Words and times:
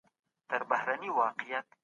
او 0.53 0.59
ټينګه 0.67 0.77
غېږه 0.85 1.11
وركړي 1.17 1.59